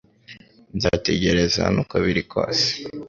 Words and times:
Nzategereza 0.77 1.57
hano 1.67 1.79
uko 1.83 1.95
biri 2.03 2.23
kose 2.31 2.67